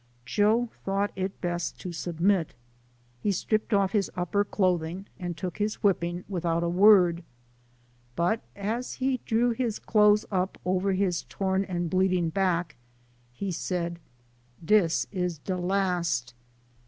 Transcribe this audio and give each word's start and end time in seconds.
Joe 0.25 0.71
thought 0.83 1.11
it 1.15 1.39
best 1.41 1.79
to 1.81 1.91
submit. 1.91 2.55
He 3.19 3.31
stripped 3.31 3.71
off 3.71 3.91
his 3.91 4.09
upper 4.15 4.43
clothing, 4.43 5.05
and 5.19 5.37
took 5.37 5.59
his 5.59 5.83
whipping 5.83 6.23
without 6.27 6.63
a 6.63 6.69
word; 6.69 7.23
but 8.15 8.41
as 8.55 8.93
he 8.93 9.19
drew 9.27 9.51
his 9.51 9.77
clothes 9.77 10.25
up 10.31 10.57
over 10.65 10.93
his 10.93 11.21
torn 11.29 11.63
and 11.65 11.87
bleeding 11.87 12.29
back, 12.31 12.77
he 13.31 13.51
said," 13.51 13.99
Dis 14.71 15.05
is 15.11 15.37
de 15.37 15.55
last 15.55 16.33